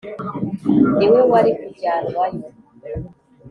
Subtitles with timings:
[0.97, 2.45] niwe wari kujyanwayo.